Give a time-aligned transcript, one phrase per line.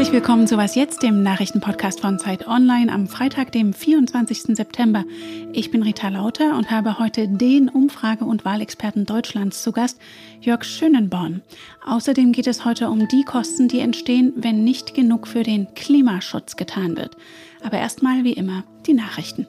[0.00, 4.56] Herzlich willkommen zu Was Jetzt, dem Nachrichtenpodcast von Zeit Online am Freitag, dem 24.
[4.56, 5.04] September.
[5.52, 10.00] Ich bin Rita Lauter und habe heute den Umfrage- und Wahlexperten Deutschlands zu Gast,
[10.40, 11.42] Jörg Schönenborn.
[11.84, 16.56] Außerdem geht es heute um die Kosten, die entstehen, wenn nicht genug für den Klimaschutz
[16.56, 17.18] getan wird.
[17.62, 19.48] Aber erstmal wie immer die Nachrichten.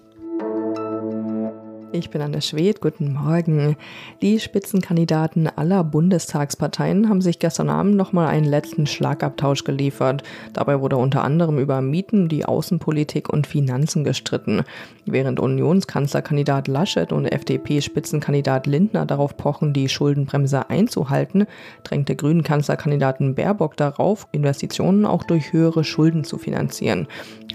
[1.94, 3.76] Ich bin Anne Schwed, guten Morgen.
[4.22, 10.24] Die Spitzenkandidaten aller Bundestagsparteien haben sich gestern Abend nochmal einen letzten Schlagabtausch geliefert.
[10.54, 14.64] Dabei wurde unter anderem über Mieten, die Außenpolitik und Finanzen gestritten.
[15.06, 21.46] Während Unionskanzlerkandidat Laschet und FDP-Spitzenkandidat Lindner darauf pochen, die Schuldenbremse einzuhalten,
[21.84, 27.08] drängte Grünen Kanzlerkandidaten Baerbock darauf, Investitionen auch durch höhere Schulden zu finanzieren.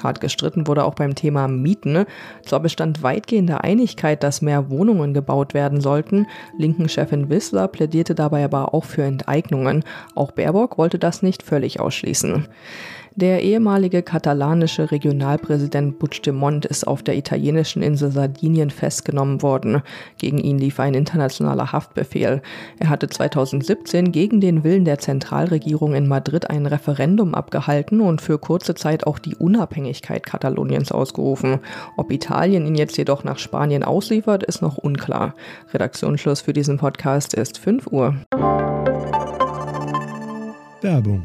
[0.03, 2.05] Hart gestritten wurde auch beim Thema Mieten.
[2.45, 6.27] Zwar bestand weitgehende Einigkeit, dass mehr Wohnungen gebaut werden sollten.
[6.59, 9.85] Linken Chefin Wissler plädierte dabei aber auch für Enteignungen.
[10.15, 12.47] Auch Baerbock wollte das nicht völlig ausschließen.
[13.19, 19.81] Der ehemalige katalanische Regionalpräsident Puigdemont ist auf der italienischen Insel Sardinien festgenommen worden.
[20.19, 22.43] Gegen ihn lief ein internationaler Haftbefehl.
[22.79, 28.39] Er hatte 2017 gegen den Willen der Zentralregierung in Madrid ein Referendum abgehalten und für
[28.39, 31.61] kurze Zeit auch die Unabhängigkeit Kataloniens ausgerufen.
[31.97, 35.35] Ob Italien ihn jetzt jedoch nach Spanien ausliefert, ist noch unklar.
[35.73, 38.15] Redaktionsschluss für diesen Podcast ist 5 Uhr.
[40.83, 41.25] Werbung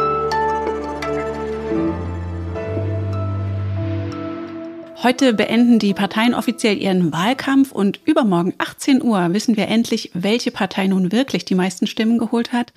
[5.03, 10.51] Heute beenden die Parteien offiziell ihren Wahlkampf und übermorgen 18 Uhr wissen wir endlich, welche
[10.51, 12.71] Partei nun wirklich die meisten Stimmen geholt hat,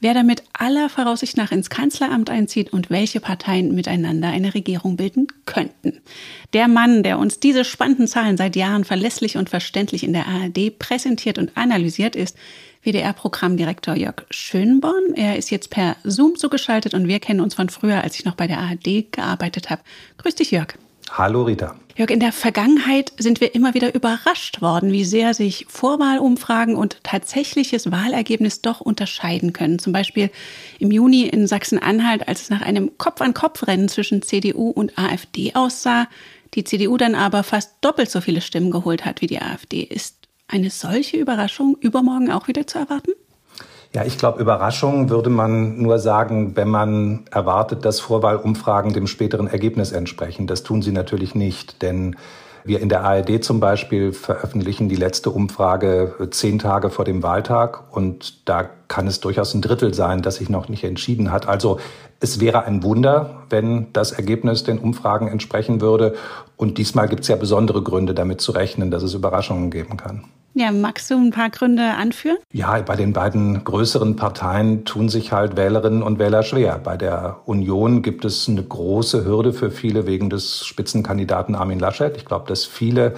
[0.00, 5.28] wer damit aller Voraussicht nach ins Kanzleramt einzieht und welche Parteien miteinander eine Regierung bilden
[5.46, 6.00] könnten.
[6.52, 10.76] Der Mann, der uns diese spannenden Zahlen seit Jahren verlässlich und verständlich in der ARD
[10.80, 12.36] präsentiert und analysiert, ist
[12.82, 15.14] WDR-Programmdirektor Jörg Schönborn.
[15.14, 18.34] Er ist jetzt per Zoom zugeschaltet und wir kennen uns von früher, als ich noch
[18.34, 19.82] bei der ARD gearbeitet habe.
[20.16, 20.74] Grüß dich, Jörg.
[21.10, 21.74] Hallo Rita.
[21.96, 27.02] Jörg, in der Vergangenheit sind wir immer wieder überrascht worden, wie sehr sich Vorwahlumfragen und
[27.02, 29.80] tatsächliches Wahlergebnis doch unterscheiden können.
[29.80, 30.30] Zum Beispiel
[30.78, 36.06] im Juni in Sachsen-Anhalt, als es nach einem Kopf-an-Kopf-Rennen zwischen CDU und AfD aussah,
[36.54, 39.82] die CDU dann aber fast doppelt so viele Stimmen geholt hat wie die AfD.
[39.82, 43.12] Ist eine solche Überraschung übermorgen auch wieder zu erwarten?
[43.94, 49.46] Ja, ich glaube, Überraschung würde man nur sagen, wenn man erwartet, dass Vorwahlumfragen dem späteren
[49.46, 50.46] Ergebnis entsprechen.
[50.46, 52.16] Das tun sie natürlich nicht, denn
[52.64, 57.84] wir in der ARD zum Beispiel veröffentlichen die letzte Umfrage zehn Tage vor dem Wahltag
[57.96, 61.48] und da kann es durchaus ein Drittel sein, das sich noch nicht entschieden hat.
[61.48, 61.78] Also
[62.20, 66.14] es wäre ein Wunder, wenn das Ergebnis den Umfragen entsprechen würde.
[66.56, 70.24] Und diesmal gibt es ja besondere Gründe, damit zu rechnen, dass es Überraschungen geben kann.
[70.54, 72.38] Ja, magst du ein paar Gründe anführen?
[72.52, 76.80] Ja, bei den beiden größeren Parteien tun sich halt Wählerinnen und Wähler schwer.
[76.82, 82.16] Bei der Union gibt es eine große Hürde für viele wegen des Spitzenkandidaten Armin Laschet.
[82.16, 83.14] Ich glaube, dass viele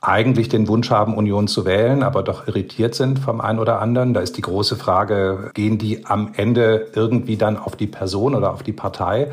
[0.00, 4.14] eigentlich den Wunsch haben, Union zu wählen, aber doch irritiert sind vom einen oder anderen.
[4.14, 8.52] Da ist die große Frage, gehen die am Ende irgendwie dann auf die Person oder
[8.52, 9.28] auf die Partei?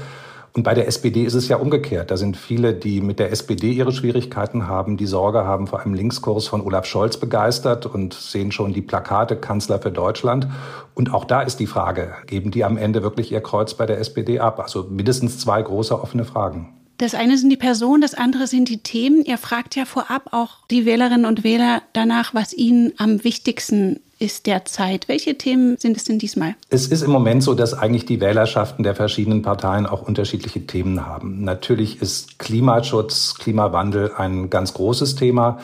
[0.56, 2.12] Und bei der SPD ist es ja umgekehrt.
[2.12, 5.94] Da sind viele, die mit der SPD ihre Schwierigkeiten haben, die Sorge haben vor einem
[5.94, 10.48] Linkskurs von Olaf Scholz begeistert und sehen schon die Plakate Kanzler für Deutschland.
[10.94, 14.00] Und auch da ist die Frage, geben die am Ende wirklich ihr Kreuz bei der
[14.00, 14.62] SPD ab?
[14.62, 16.74] Also mindestens zwei große offene Fragen.
[16.98, 19.26] Das eine sind die Personen, das andere sind die Themen.
[19.26, 24.46] Ihr fragt ja vorab auch die Wählerinnen und Wähler danach, was ihnen am wichtigsten ist
[24.46, 25.08] derzeit.
[25.08, 26.56] Welche Themen sind es denn diesmal?
[26.70, 31.06] Es ist im Moment so, dass eigentlich die Wählerschaften der verschiedenen Parteien auch unterschiedliche Themen
[31.06, 31.44] haben.
[31.44, 35.60] Natürlich ist Klimaschutz, Klimawandel ein ganz großes Thema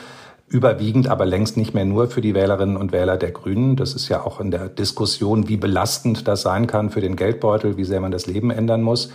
[0.52, 3.78] überwiegend aber längst nicht mehr nur für die Wählerinnen und Wähler der Grünen.
[3.78, 7.78] Das ist ja auch in der Diskussion, wie belastend das sein kann für den Geldbeutel,
[7.78, 9.12] wie sehr man das Leben ändern muss.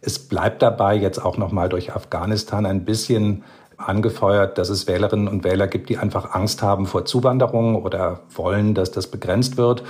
[0.00, 3.42] Es bleibt dabei jetzt auch noch mal durch Afghanistan ein bisschen
[3.76, 8.74] angefeuert, dass es Wählerinnen und Wähler gibt, die einfach Angst haben vor Zuwanderung oder wollen,
[8.74, 9.82] dass das begrenzt wird.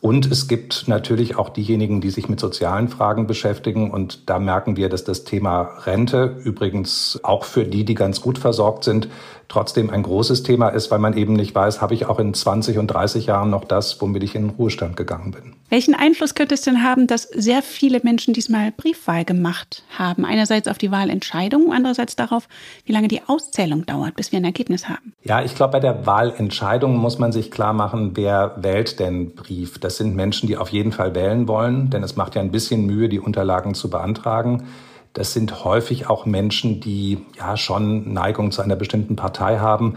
[0.00, 3.90] Und es gibt natürlich auch diejenigen, die sich mit sozialen Fragen beschäftigen.
[3.90, 8.38] Und da merken wir, dass das Thema Rente übrigens auch für die, die ganz gut
[8.38, 9.08] versorgt sind,
[9.48, 12.78] trotzdem ein großes Thema ist, weil man eben nicht weiß, habe ich auch in 20
[12.78, 15.54] und 30 Jahren noch das, womit ich in den Ruhestand gegangen bin.
[15.68, 20.24] Welchen Einfluss könnte es denn haben, dass sehr viele Menschen diesmal Briefwahl gemacht haben?
[20.24, 22.48] Einerseits auf die Wahlentscheidung, andererseits darauf,
[22.86, 25.12] wie lange die Auszählung dauert, bis wir ein Ergebnis haben?
[25.22, 29.78] Ja, ich glaube, bei der Wahlentscheidung muss man sich klar machen, wer wählt denn Brief.
[29.78, 32.86] Das sind Menschen, die auf jeden Fall wählen wollen, denn es macht ja ein bisschen
[32.86, 34.64] Mühe, die Unterlagen zu beantragen.
[35.12, 39.94] Das sind häufig auch Menschen, die ja schon Neigung zu einer bestimmten Partei haben.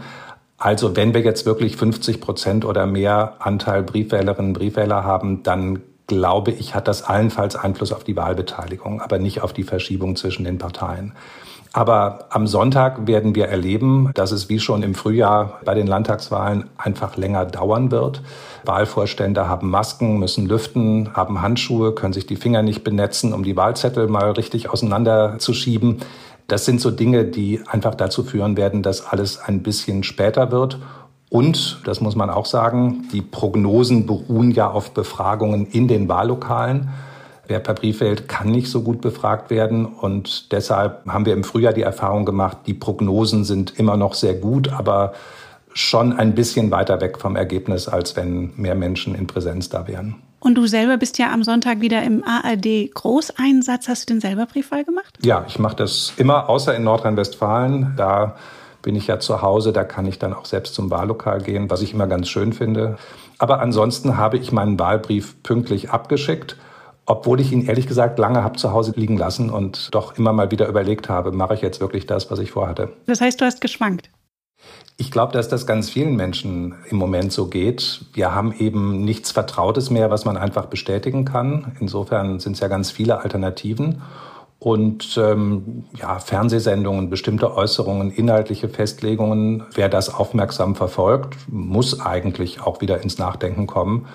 [0.56, 5.82] Also wenn wir jetzt wirklich 50 Prozent oder mehr Anteil Briefwählerinnen und Briefwähler haben, dann
[6.06, 10.44] glaube ich, hat das allenfalls Einfluss auf die Wahlbeteiligung, aber nicht auf die Verschiebung zwischen
[10.44, 11.14] den Parteien.
[11.76, 16.70] Aber am Sonntag werden wir erleben, dass es wie schon im Frühjahr bei den Landtagswahlen
[16.78, 18.22] einfach länger dauern wird.
[18.64, 23.56] Wahlvorstände haben Masken, müssen lüften, haben Handschuhe, können sich die Finger nicht benetzen, um die
[23.56, 25.98] Wahlzettel mal richtig auseinanderzuschieben.
[26.46, 30.78] Das sind so Dinge, die einfach dazu führen werden, dass alles ein bisschen später wird.
[31.28, 36.90] Und, das muss man auch sagen, die Prognosen beruhen ja auf Befragungen in den Wahllokalen.
[37.46, 39.86] Wer per Brief wählt, kann nicht so gut befragt werden.
[39.86, 44.34] Und deshalb haben wir im Frühjahr die Erfahrung gemacht, die Prognosen sind immer noch sehr
[44.34, 45.12] gut, aber
[45.74, 50.16] schon ein bisschen weiter weg vom Ergebnis, als wenn mehr Menschen in Präsenz da wären.
[50.38, 53.88] Und du selber bist ja am Sonntag wieder im ARD Großeinsatz.
[53.88, 55.18] Hast du den selber Briefwahl gemacht?
[55.22, 57.94] Ja, ich mache das immer, außer in Nordrhein-Westfalen.
[57.96, 58.36] Da
[58.82, 61.80] bin ich ja zu Hause, da kann ich dann auch selbst zum Wahllokal gehen, was
[61.80, 62.98] ich immer ganz schön finde.
[63.38, 66.56] Aber ansonsten habe ich meinen Wahlbrief pünktlich abgeschickt,
[67.06, 70.50] obwohl ich ihn ehrlich gesagt lange habe zu Hause liegen lassen und doch immer mal
[70.50, 72.92] wieder überlegt habe, mache ich jetzt wirklich das, was ich vorhatte.
[73.06, 74.10] Das heißt, du hast geschwankt.
[74.96, 78.04] Ich glaube, dass das ganz vielen Menschen im Moment so geht.
[78.12, 81.76] Wir haben eben nichts Vertrautes mehr, was man einfach bestätigen kann.
[81.80, 84.02] Insofern sind es ja ganz viele Alternativen.
[84.60, 92.80] Und ähm, ja, Fernsehsendungen, bestimmte Äußerungen, inhaltliche Festlegungen, wer das aufmerksam verfolgt, muss eigentlich auch
[92.80, 94.06] wieder ins Nachdenken kommen.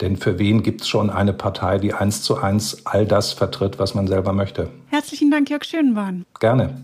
[0.00, 3.78] Denn für wen gibt es schon eine Partei, die eins zu eins all das vertritt,
[3.78, 4.70] was man selber möchte?
[4.88, 6.26] Herzlichen Dank, Jörg Schönborn.
[6.38, 6.76] Gerne.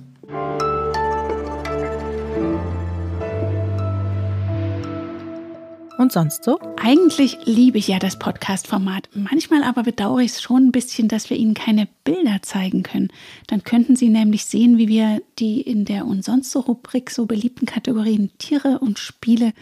[5.98, 6.58] Und sonst so?
[6.82, 9.08] Eigentlich liebe ich ja das Podcast-Format.
[9.14, 13.12] Manchmal aber bedauere ich es schon ein bisschen, dass wir Ihnen keine Bilder zeigen können.
[13.46, 17.26] Dann könnten Sie nämlich sehen, wie wir die in der und sonst so Rubrik so
[17.26, 19.52] beliebten Kategorien Tiere und Spiele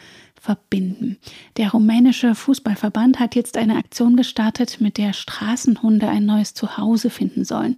[0.40, 1.18] verbinden.
[1.56, 7.44] Der rumänische Fußballverband hat jetzt eine Aktion gestartet, mit der Straßenhunde ein neues Zuhause finden
[7.44, 7.76] sollen.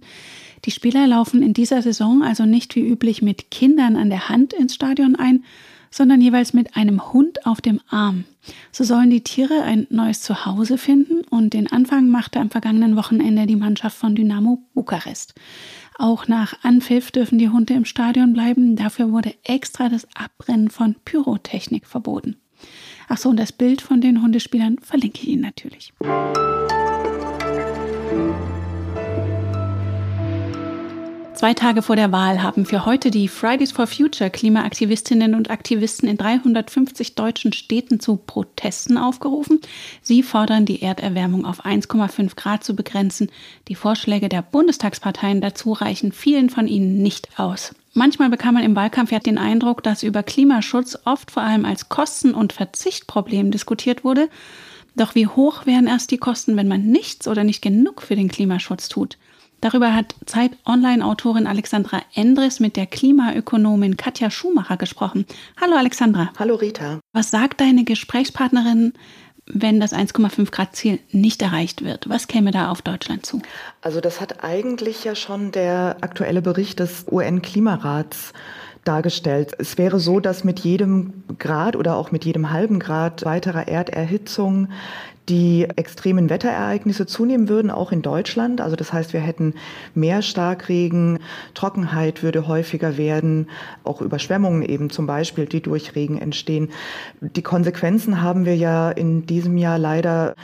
[0.65, 4.53] Die Spieler laufen in dieser Saison also nicht wie üblich mit Kindern an der Hand
[4.53, 5.43] ins Stadion ein,
[5.91, 8.23] sondern jeweils mit einem Hund auf dem Arm.
[8.71, 13.45] So sollen die Tiere ein neues Zuhause finden und den Anfang machte am vergangenen Wochenende
[13.45, 15.35] die Mannschaft von Dynamo Bukarest.
[15.99, 18.75] Auch nach Anpfiff dürfen die Hunde im Stadion bleiben.
[18.75, 22.37] Dafür wurde extra das Abbrennen von Pyrotechnik verboten.
[23.07, 25.93] Ach so, und das Bild von den Hundespielern verlinke ich Ihnen natürlich.
[31.43, 36.07] Zwei Tage vor der Wahl haben für heute die Fridays for Future Klimaaktivistinnen und Aktivisten
[36.07, 39.59] in 350 deutschen Städten zu Protesten aufgerufen.
[40.01, 43.29] Sie fordern, die Erderwärmung auf 1,5 Grad zu begrenzen.
[43.67, 47.73] Die Vorschläge der Bundestagsparteien dazu reichen vielen von ihnen nicht aus.
[47.95, 51.89] Manchmal bekam man im Wahlkampf ja den Eindruck, dass über Klimaschutz oft vor allem als
[51.89, 54.29] Kosten- und Verzichtproblem diskutiert wurde.
[54.95, 58.29] Doch wie hoch wären erst die Kosten, wenn man nichts oder nicht genug für den
[58.29, 59.17] Klimaschutz tut?
[59.61, 65.25] Darüber hat Zeit-Online-Autorin Alexandra Endres mit der Klimaökonomin Katja Schumacher gesprochen.
[65.61, 66.33] Hallo Alexandra.
[66.37, 66.99] Hallo Rita.
[67.13, 68.93] Was sagt deine Gesprächspartnerin,
[69.45, 72.07] wenn das 1,5 Grad Ziel nicht erreicht wird?
[72.09, 73.41] Was käme da auf Deutschland zu?
[73.81, 78.33] Also das hat eigentlich ja schon der aktuelle Bericht des UN-Klimarats
[78.83, 79.53] dargestellt.
[79.59, 84.69] Es wäre so, dass mit jedem Grad oder auch mit jedem halben Grad weiterer Erderhitzung
[85.29, 88.59] die extremen Wetterereignisse zunehmen würden, auch in Deutschland.
[88.59, 89.53] Also das heißt, wir hätten
[89.95, 91.19] mehr Starkregen,
[91.53, 93.47] Trockenheit würde häufiger werden,
[93.83, 96.69] auch Überschwemmungen eben zum Beispiel, die durch Regen entstehen.
[97.21, 100.35] Die Konsequenzen haben wir ja in diesem Jahr leider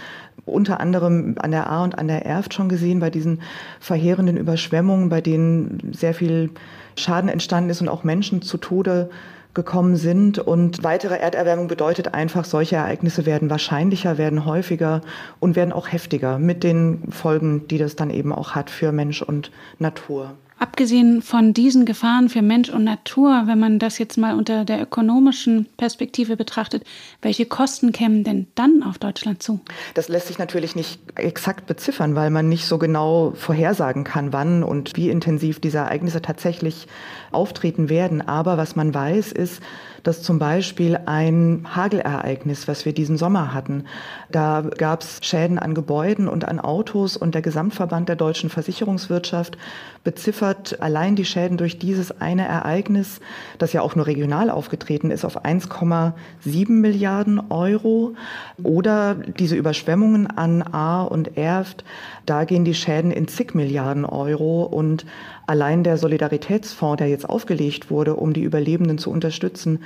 [0.46, 3.42] unter anderem an der A und an der Erft schon gesehen, bei diesen
[3.80, 6.50] verheerenden Überschwemmungen, bei denen sehr viel
[6.96, 9.10] Schaden entstanden ist und auch Menschen zu Tode
[9.54, 10.40] gekommen sind.
[10.40, 15.02] Und weitere Erderwärmung bedeutet einfach, solche Ereignisse werden wahrscheinlicher, werden häufiger
[15.40, 19.22] und werden auch heftiger mit den Folgen, die das dann eben auch hat für Mensch
[19.22, 20.36] und Natur.
[20.60, 24.82] Abgesehen von diesen Gefahren für Mensch und Natur, wenn man das jetzt mal unter der
[24.82, 26.84] ökonomischen Perspektive betrachtet,
[27.22, 29.62] welche Kosten kämen denn dann auf Deutschland zu?
[29.94, 34.64] Das lässt sich natürlich nicht exakt beziffern, weil man nicht so genau vorhersagen kann, wann
[34.64, 36.88] und wie intensiv diese Ereignisse tatsächlich
[37.32, 38.22] auftreten werden.
[38.28, 39.62] Aber was man weiß, ist,
[40.04, 43.86] dass zum Beispiel ein Hagelereignis, was wir diesen Sommer hatten,
[44.32, 49.58] da gab es Schäden an Gebäuden und an Autos und der Gesamtverband der deutschen Versicherungswirtschaft
[50.04, 53.20] beziffert beziffert allein die Schäden durch dieses eine Ereignis,
[53.58, 58.16] das ja auch nur regional aufgetreten ist, auf 1,7 Milliarden Euro.
[58.64, 61.84] Oder diese Überschwemmungen an Ahr und Erft,
[62.26, 65.06] da gehen die Schäden in zig Milliarden Euro und
[65.48, 69.84] allein der Solidaritätsfonds, der jetzt aufgelegt wurde, um die Überlebenden zu unterstützen,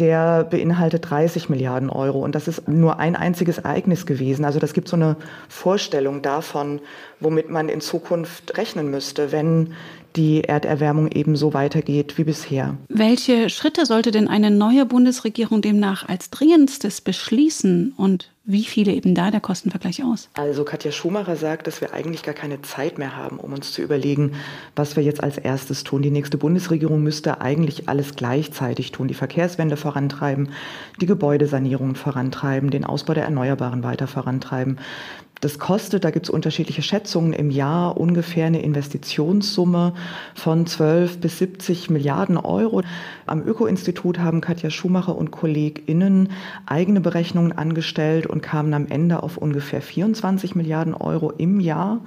[0.00, 2.18] der beinhaltet 30 Milliarden Euro.
[2.18, 4.44] Und das ist nur ein einziges Ereignis gewesen.
[4.44, 5.16] Also das gibt so eine
[5.48, 6.80] Vorstellung davon,
[7.20, 9.74] womit man in Zukunft rechnen müsste, wenn
[10.16, 12.76] die Erderwärmung eben so weitergeht wie bisher.
[12.88, 19.14] Welche Schritte sollte denn eine neue Bundesregierung demnach als dringendstes beschließen und wie viele eben
[19.14, 20.28] da der Kostenvergleich aus?
[20.34, 23.80] Also Katja Schumacher sagt, dass wir eigentlich gar keine Zeit mehr haben, um uns zu
[23.80, 24.32] überlegen,
[24.76, 26.02] was wir jetzt als erstes tun.
[26.02, 29.08] Die nächste Bundesregierung müsste eigentlich alles gleichzeitig tun.
[29.08, 30.50] Die Verkehrswende vorantreiben,
[31.00, 34.78] die Gebäudesanierung vorantreiben, den Ausbau der Erneuerbaren weiter vorantreiben.
[35.44, 39.92] Das kostet, da gibt es unterschiedliche Schätzungen, im Jahr ungefähr eine Investitionssumme
[40.34, 42.80] von 12 bis 70 Milliarden Euro.
[43.26, 46.30] Am Öko-Institut haben Katja Schumacher und KollegInnen
[46.64, 52.00] eigene Berechnungen angestellt und kamen am Ende auf ungefähr 24 Milliarden Euro im Jahr.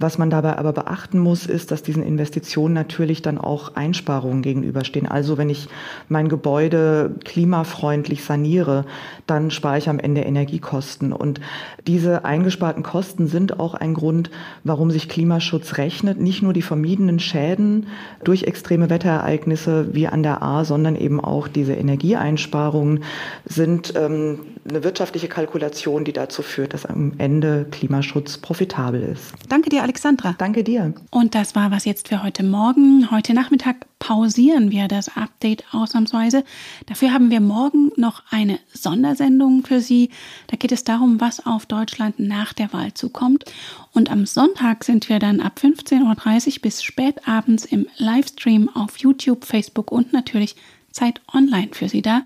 [0.00, 5.06] Was man dabei aber beachten muss, ist, dass diesen Investitionen natürlich dann auch Einsparungen gegenüberstehen.
[5.06, 5.68] Also wenn ich
[6.08, 8.86] mein Gebäude klimafreundlich saniere,
[9.26, 11.12] dann spare ich am Ende Energiekosten.
[11.12, 11.42] Und
[11.86, 14.30] diese eingesparten Kosten sind auch ein Grund,
[14.64, 16.18] warum sich Klimaschutz rechnet.
[16.18, 17.86] Nicht nur die vermiedenen Schäden
[18.24, 23.04] durch extreme Wetterereignisse wie an der A, sondern eben auch diese Energieeinsparungen
[23.44, 29.32] sind ähm, eine wirtschaftliche Kalkulation, die dazu führt, dass am Ende Klimaschutz profitabel ist.
[29.48, 30.36] Danke dir, Alexandra.
[30.38, 30.94] Danke dir.
[31.10, 33.10] Und das war was jetzt für heute Morgen.
[33.10, 36.44] Heute Nachmittag pausieren wir das Update ausnahmsweise.
[36.86, 40.10] Dafür haben wir morgen noch eine Sondersendung für Sie.
[40.46, 43.46] Da geht es darum, was auf Deutschland nach der Wahl zukommt.
[43.92, 48.96] Und am Sonntag sind wir dann ab 15.30 Uhr bis spät abends im Livestream auf
[48.98, 50.54] YouTube, Facebook und natürlich
[50.92, 52.22] Zeit Online für Sie da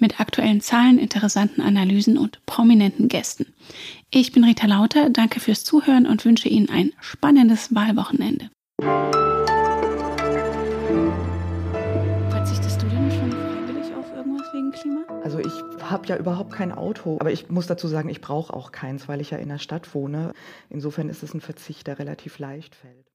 [0.00, 3.46] mit aktuellen Zahlen, interessanten Analysen und prominenten Gästen.
[4.10, 8.50] Ich bin Rita Lauter, danke fürs Zuhören und wünsche Ihnen ein spannendes Wahlwochenende.
[12.30, 15.04] Verzichtest du denn schon freiwillig auf irgendwas wegen Klima?
[15.24, 15.52] Also ich
[15.82, 19.20] habe ja überhaupt kein Auto, aber ich muss dazu sagen, ich brauche auch keins, weil
[19.20, 20.32] ich ja in der Stadt wohne.
[20.70, 23.07] Insofern ist es ein Verzicht, der relativ leicht fällt.